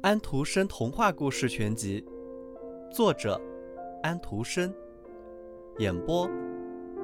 [0.00, 2.02] 安徒生童话故事全集，
[2.90, 3.38] 作者
[4.02, 4.72] 安徒生，
[5.78, 6.26] 演播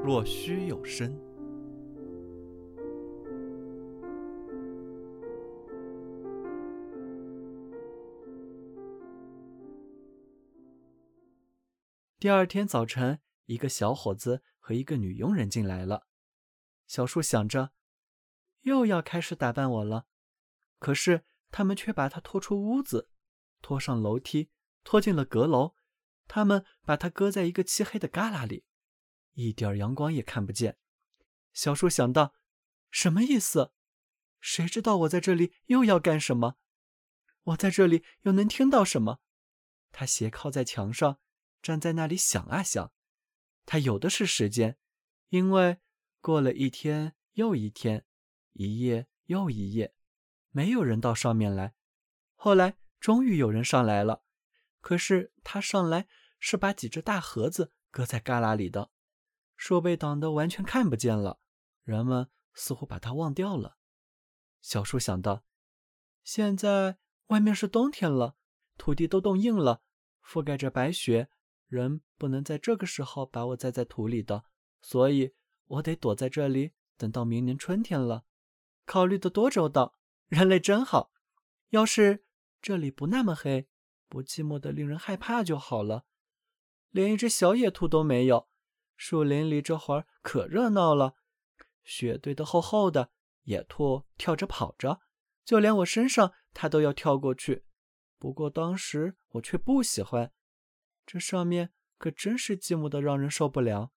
[0.02, 1.14] 若虚有声。
[12.18, 16.06] 第二天早晨，一个小伙子和一个女佣人进来了。
[16.86, 17.72] 小树想着，
[18.64, 20.06] 又要开始打扮我了。
[20.78, 23.08] 可是他们却把他拖出屋子，
[23.62, 24.50] 拖上楼梯，
[24.82, 25.74] 拖进了阁楼。
[26.26, 28.64] 他们把他搁在一个漆黑的旮旯里，
[29.32, 30.76] 一点阳光也看不见。
[31.54, 32.34] 小树想到，
[32.90, 33.72] 什么意思？
[34.40, 36.56] 谁知道我在这里又要干什么？
[37.44, 39.20] 我在这里又能听到什么？
[39.92, 41.20] 他斜靠在墙上。
[41.62, 42.92] 站在那里想啊想，
[43.64, 44.76] 他有的是时间，
[45.30, 45.78] 因为
[46.20, 48.04] 过了一天又一天，
[48.54, 49.94] 一夜又一夜，
[50.50, 51.74] 没有人到上面来。
[52.34, 54.22] 后来终于有人上来了，
[54.80, 56.08] 可是他上来
[56.40, 58.90] 是把几只大盒子搁在旮旯里的，
[59.56, 61.40] 树被挡得完全看不见了。
[61.82, 63.76] 人们似乎把他忘掉了。
[64.60, 65.44] 小树想到，
[66.22, 68.36] 现在外面是冬天了，
[68.78, 69.82] 土地都冻硬了，
[70.24, 71.28] 覆盖着白雪。
[71.66, 74.44] 人不能在这个时候把我栽在土里的，
[74.80, 75.34] 所以
[75.66, 78.24] 我得躲在这里，等到明年春天了。
[78.84, 81.12] 考虑的多周到，人类真好。
[81.70, 82.24] 要是
[82.62, 83.68] 这里不那么黑，
[84.08, 86.04] 不寂寞的令人害怕就好了。
[86.90, 88.48] 连一只小野兔都没有。
[88.96, 91.16] 树林里这会儿可热闹了，
[91.82, 93.10] 雪堆得厚厚的，
[93.42, 95.00] 野兔跳着跑着，
[95.44, 97.64] 就连我身上它都要跳过去。
[98.18, 100.32] 不过当时我却不喜欢。
[101.04, 103.90] 这上面可真是寂寞的，让人受不了。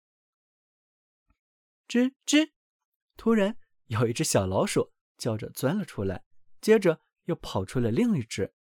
[1.87, 2.51] 吱吱，
[3.17, 6.23] 突然有一只小老鼠叫着钻了出来，
[6.59, 8.53] 接着又跑出了另一只。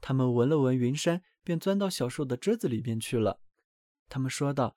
[0.00, 3.40] 他们闻了闻云山，便钻到小树的枝子里边去了。
[4.08, 4.76] 他们说道：“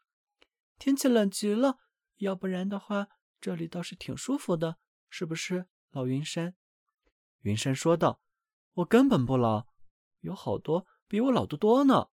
[0.77, 1.79] 天气冷极了，
[2.17, 3.07] 要不然的话，
[3.41, 4.77] 这里倒是挺舒服的，
[5.09, 6.55] 是不是，老云山？”
[7.41, 8.21] 云山说道
[8.75, 9.67] ：“我根本不老，
[10.19, 12.09] 有好多比我老得多呢。”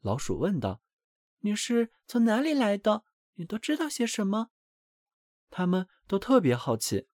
[0.00, 0.82] 老鼠问道
[1.40, 3.04] ：“你是从哪里来的？
[3.34, 4.50] 你都知道些什么？”
[5.50, 7.08] 他们都特别好奇。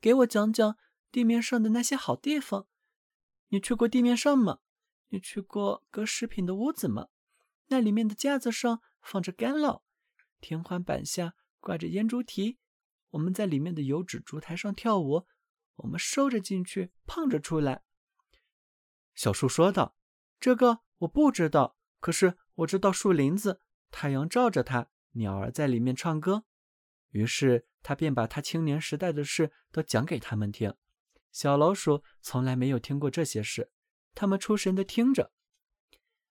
[0.00, 0.76] 给我讲讲
[1.10, 2.66] 地面上的那些好地方。
[3.48, 4.58] 你去过地面上吗？
[5.08, 7.08] 你去过搁食品的屋子吗？
[7.68, 9.82] 那里面的架子上放着干酪，
[10.40, 12.58] 天花板下挂着烟猪蹄。
[13.10, 15.26] 我们在里面的油纸烛台上跳舞。
[15.76, 17.82] 我们收着进去，胖着出来。
[19.14, 19.96] 小树说道
[20.40, 23.60] ：“这个。”我不知道，可是我知道树林子，
[23.90, 26.46] 太阳照着它，鸟儿在里面唱歌。
[27.16, 30.74] 于是他便把他青年时代的事都讲给他们听。
[31.32, 33.72] 小老鼠从来没有听过这些事，
[34.14, 35.32] 他们出神的听着。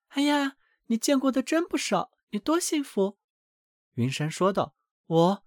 [0.09, 3.17] 哎呀，你见过的真不少，你多幸福！
[3.93, 4.75] 云山说道。
[5.07, 5.43] 我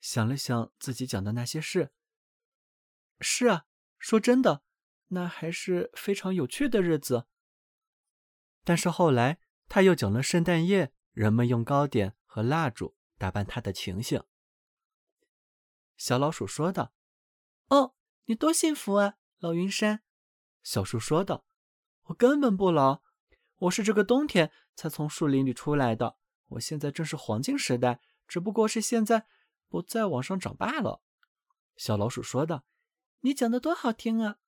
[0.00, 1.92] 想了想自己讲的那些事。
[3.20, 3.64] 是啊，
[3.98, 4.62] 说真的，
[5.08, 7.26] 那还是非常有趣的日子。
[8.62, 14.22] 但是后来，他又讲了圣诞夜人们用糕点和蜡烛打扮他的情形。
[16.02, 16.92] 小老鼠说道
[17.70, 20.02] ：“哦，你多幸福啊，老云山。”
[20.64, 21.46] 小树说道
[22.06, 23.02] ：“我根本不老，
[23.58, 26.16] 我是这个冬天才从树林里出来的。
[26.46, 29.28] 我现在正是黄金时代，只不过是现在
[29.68, 31.04] 不再往上长罢了。”
[31.78, 32.64] 小老鼠说道
[33.22, 34.38] ：“你讲的多好听啊！”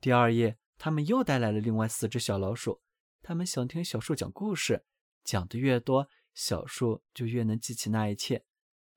[0.00, 2.80] 第二夜，他们又带来了另外四只小老鼠。
[3.20, 4.86] 他们想听小树讲故事，
[5.22, 8.46] 讲的越多，小树就越能记起那一切。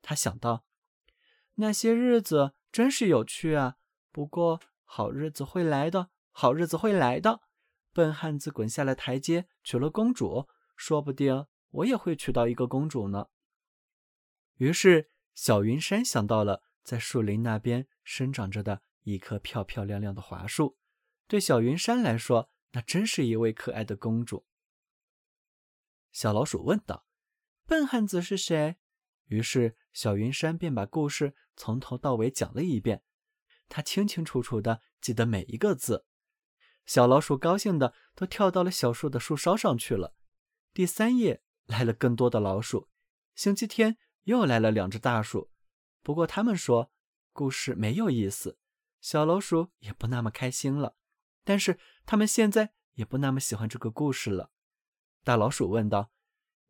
[0.00, 0.64] 他想到，
[1.60, 3.76] 那些日子真是有趣啊！
[4.12, 7.40] 不过好日子会来的，好日子会来的。
[7.92, 10.46] 笨汉子滚下了台阶，娶了公主，
[10.76, 13.26] 说不定我也会娶到一个公主呢。
[14.58, 20.78] 于是，小云山想到了在树林那边生长着的一棵漂漂亮亮的桦树。
[21.26, 24.46] 对小云山来说，那真是一位可爱的公主。
[26.12, 27.04] 小老鼠问道
[27.66, 28.76] ：“笨汉子是谁？”
[29.28, 33.02] 于是小云山便把故事从头到尾讲了一遍，
[33.68, 36.04] 他清清楚楚的记得每一个字。
[36.84, 40.14] 小老鼠高兴的都跳到了小树的树梢上去了。
[40.72, 42.88] 第三夜来了更多的老鼠，
[43.34, 45.50] 星期天又来了两只大鼠。
[46.02, 46.90] 不过他们说
[47.32, 48.58] 故事没有意思，
[49.00, 50.96] 小老鼠也不那么开心了。
[51.44, 54.50] 但是他们现在也不那么喜欢这个故事了。
[55.24, 56.10] 大老鼠问道：“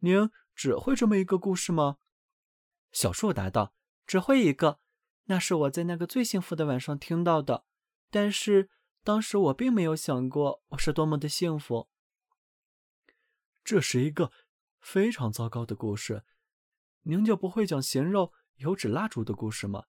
[0.01, 1.99] 您只会这么一个故事吗？”
[2.93, 3.75] 小树答道
[4.07, 4.81] ：“只会一个，
[5.25, 7.65] 那是我在那个最幸福的晚上听到的。
[8.11, 8.71] 但是
[9.05, 11.89] 当时我并没有想过我是多么的幸福。
[13.63, 14.33] 这是一个
[14.81, 16.25] 非常糟糕的故事。
[17.03, 19.85] 您就不会讲咸肉、油纸蜡烛的故事吗？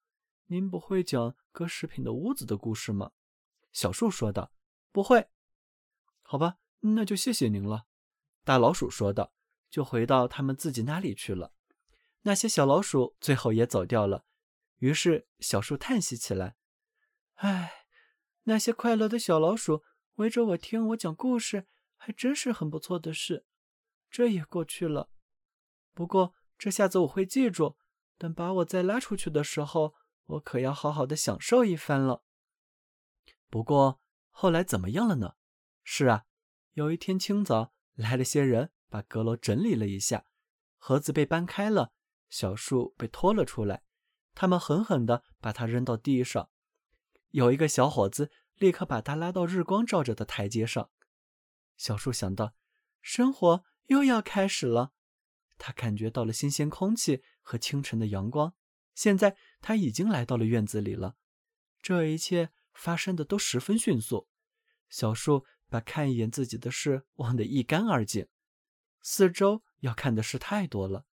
[0.47, 3.11] 您不会讲搁食品的屋子的故事吗？
[3.71, 4.51] 小树说道
[4.91, 5.29] ：“不会。”
[6.21, 7.85] 好吧，那就谢谢您了。
[8.43, 9.33] 大老鼠说道，
[9.69, 11.53] 就回到他们自己那里去了。
[12.21, 14.25] 那些小老鼠最后也走掉了。
[14.77, 16.55] 于是小树叹息起来
[17.35, 17.85] ：“唉，
[18.43, 19.83] 那些快乐的小老鼠
[20.15, 23.45] 围着我听我讲故事，还真是很不错的事。
[24.09, 25.09] 这也过去了。
[25.93, 27.77] 不过这下子我会记住，
[28.17, 29.95] 等把我再拉出去的时候，
[30.25, 32.23] 我可要好好的享受一番了。”
[33.49, 35.35] 不过后来怎么样了呢？
[35.83, 36.25] 是啊，
[36.73, 40.25] 有一天清早来了些人，把阁楼整理了一下，
[40.77, 41.91] 盒子被搬开了，
[42.29, 43.83] 小树被拖了出来。
[44.33, 46.49] 他们狠狠地把它扔到地上。
[47.31, 50.89] 有一个小伙子立刻把他拉到日光照着的台阶上。
[51.77, 52.53] 小树想到，
[53.01, 54.93] 生活又要开始了。
[55.57, 58.53] 他感觉到了新鲜空气和清晨的阳光。
[58.95, 61.15] 现在他已经来到了院子里了。
[61.81, 62.51] 这一切。
[62.71, 64.29] 发生的都十分迅速，
[64.87, 68.29] 小树把看一眼自己的事忘得一干二净。
[69.01, 71.05] 四周要看的事太多了。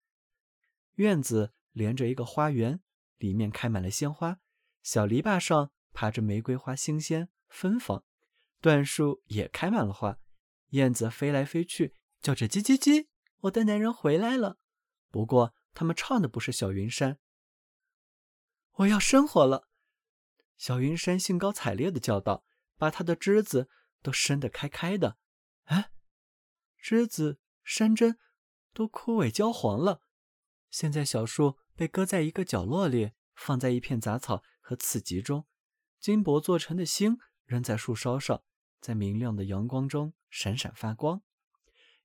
[0.94, 2.80] 院子连着一个花园，
[3.18, 4.38] 里面开满了鲜花，
[4.82, 8.04] 小篱笆上爬着玫瑰花，新鲜芬芳。
[8.60, 10.18] 椴树也开满了花，
[10.68, 13.08] 燕子飞来飞去，叫着叽叽叽。
[13.40, 14.58] 我的男人回来了。
[15.10, 17.18] 不过他们唱的不是小云山。
[18.72, 19.68] 我要生活了。
[20.56, 22.44] 小云山兴高采烈的叫道
[22.78, 23.68] ：“把它的枝子
[24.00, 25.18] 都伸得开开的，
[25.64, 25.90] 哎，
[26.78, 28.18] 枝子、山针
[28.72, 30.00] 都枯萎焦黄了。
[30.74, 35.46] 现在小树被搁在一个角落里，放在一片杂草和刺棘中。
[36.00, 38.42] 金箔做成的星扔在树梢上，
[38.80, 41.22] 在明亮的阳光中闪闪发光。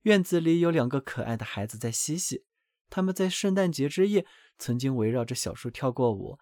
[0.01, 2.45] 院子里有两个可爱的孩子在嬉戏，
[2.91, 4.27] 他们在圣诞节之夜
[4.59, 6.37] 曾经围绕着小树跳过舞，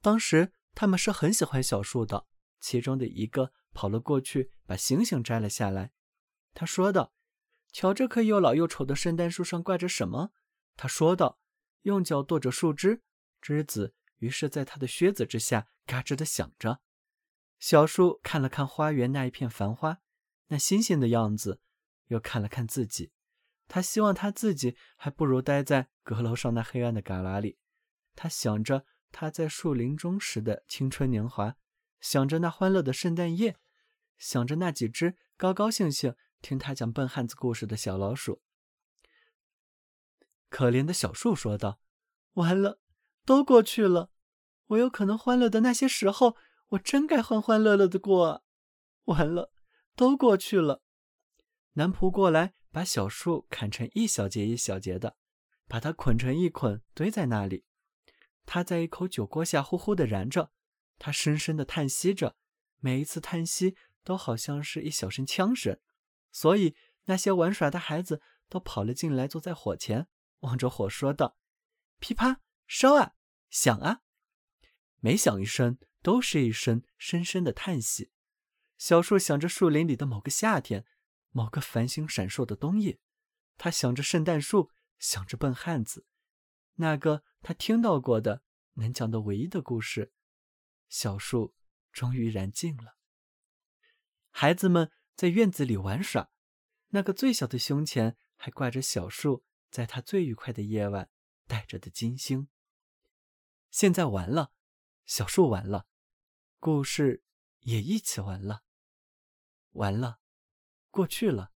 [0.00, 2.26] 当时。”他们是很喜欢小树的，
[2.58, 5.92] 其中的一个跑了过去，把星星摘了下来。
[6.54, 7.12] 他说道
[7.70, 10.30] ：“瞧，这棵又老又丑的圣诞树上挂着什么？”
[10.74, 11.38] 他说道，
[11.82, 13.02] 用脚跺着树枝，
[13.40, 16.80] 枝子于是在他的靴子之下嘎吱的响着。
[17.58, 19.98] 小树看了看花园那一片繁花，
[20.48, 21.60] 那新鲜的样子，
[22.08, 23.12] 又看了看自己。
[23.68, 27.58] 他希望他自己还不如待在阁楼上那黑暗的旮旯里。
[28.14, 28.86] 他想着。
[29.14, 31.54] 他在树林中时的青春年华，
[32.00, 33.58] 想着那欢乐的圣诞夜，
[34.16, 38.40] 想着那几只高高兴兴听他讲笨汉子故事的小老鼠。
[40.52, 41.80] 可怜的小树说道
[42.34, 42.78] ：“完了，
[43.24, 44.10] 都过去了。
[44.66, 46.36] 我有可能欢乐的那些时候，
[46.68, 48.42] 我真该欢欢乐乐的过啊！
[49.04, 49.50] 完了，
[49.96, 50.82] 都过去了。”
[51.72, 55.16] 男仆过来，把小树砍成一小节一小节的，
[55.66, 57.64] 把它捆成一捆，堆在那里。
[58.44, 60.50] 他在一口酒锅下呼呼地燃着，
[60.98, 62.36] 他深深地叹息着，
[62.78, 65.78] 每一次叹息都好像是一小声枪声，
[66.30, 66.76] 所以
[67.06, 68.20] 那些玩耍的孩子
[68.50, 70.08] 都跑了进来，坐在火前，
[70.42, 71.36] 望着火说道
[71.98, 73.14] ：“噼啪，烧啊，
[73.50, 74.02] 响啊！”
[75.00, 78.12] 每响一声，都是一声深深的叹息。
[78.78, 80.84] 小树想着树林里的某个夏天，
[81.30, 82.98] 某个繁星闪烁的冬夜，
[83.56, 86.06] 他想着圣诞树，想着笨汉子。
[86.74, 88.42] 那个他听到过的
[88.74, 90.12] 能讲的唯一的故事，
[90.88, 91.54] 小树
[91.92, 92.96] 终于燃尽了。
[94.30, 96.30] 孩子们在院子里玩耍，
[96.88, 101.08] 那个最小的胸前还挂着小树在他最愉快的夜晚
[101.46, 102.48] 带着的金星。
[103.70, 104.52] 现在完了，
[105.06, 105.86] 小树完了，
[106.60, 107.24] 故事
[107.60, 108.64] 也一起完了，
[109.70, 110.20] 完了，
[110.90, 111.52] 过去了，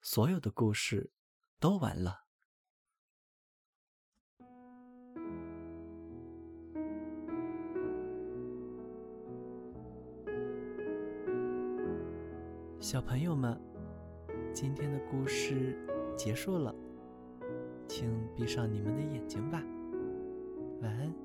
[0.00, 1.10] 所有的故事
[1.58, 2.22] 都完了。
[12.80, 13.60] 小朋友们，
[14.54, 15.76] 今天的故事
[16.16, 16.72] 结束了，
[17.96, 19.62] 请闭上你们的眼睛吧，
[20.82, 21.23] 晚安。